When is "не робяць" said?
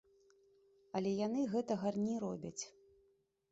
2.09-2.57